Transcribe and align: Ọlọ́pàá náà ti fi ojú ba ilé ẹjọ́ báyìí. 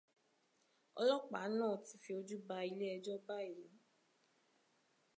Ọlọ́pàá 0.99 1.47
náà 1.57 1.75
ti 1.85 1.95
fi 2.03 2.11
ojú 2.19 2.37
ba 2.47 2.55
ilé 2.71 2.85
ẹjọ́ 2.97 3.17
báyìí. 3.27 3.65